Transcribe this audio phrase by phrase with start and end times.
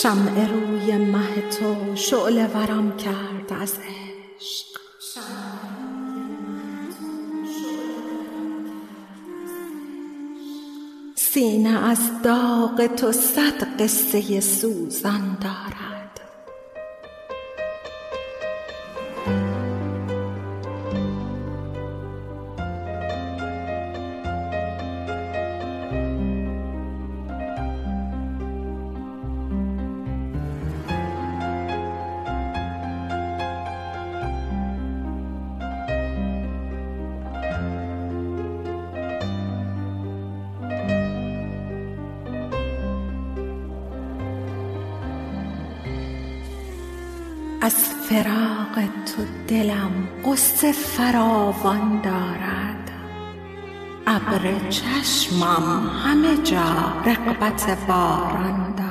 [0.00, 4.66] شمع روی مه تو شعله ورم کرد از عشق.
[11.16, 16.01] سینه از داغ تو صد قصه سوزان دارد.
[47.64, 52.90] از فراق تو دلم غصه فراوان دارد.
[54.06, 58.81] ابر چشمم همه جا رغبت باران دارد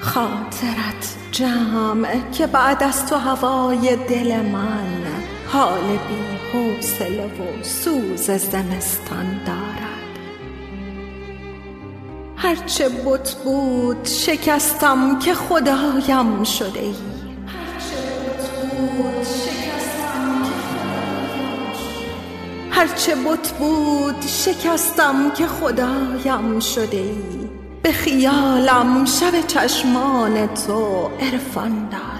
[0.00, 5.02] خاطرت جمع که بعد از تو هوای دل من
[5.46, 9.80] حال بی حوصله و سوز زمستان دارد.
[12.36, 16.94] هر چه بت بود شکستم که خدایم شده ای.
[22.70, 27.50] هر چه بت بود شکستم که خدایم شده ای.
[27.82, 32.19] به خیالم شب چشمان تو عرفان دارد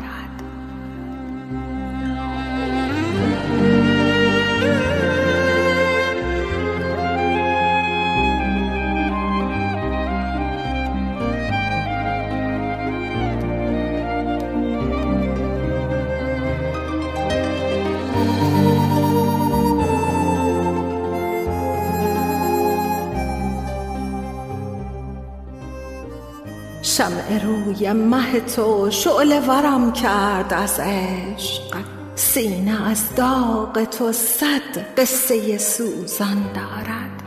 [26.97, 31.77] شمع روی مه تو شعله ورم کرد از عشق.
[32.15, 37.20] سینه از داغ تو صد قصه سوزان دارد.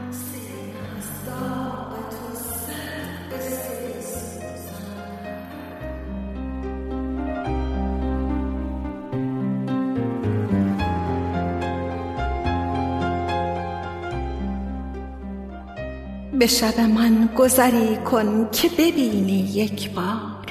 [16.44, 20.46] به شب من گذری کن که ببینی یک بار.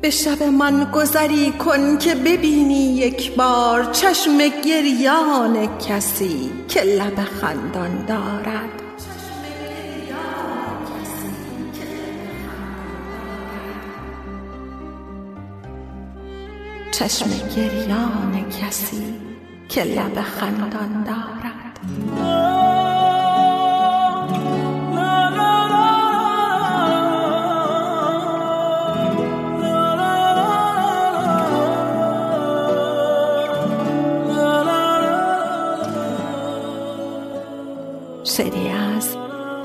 [0.00, 3.84] به شب من گذری کن که ببینی یک بار.
[3.84, 8.82] چشم گریان کسی که لب خندان دارد.
[16.90, 19.14] چشم گریان کسی
[19.68, 22.51] که لب خندان دارد.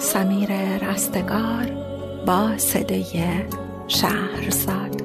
[0.08, 1.66] سمیر رستگار
[2.26, 3.24] با صدای
[3.88, 5.02] شهرزاد.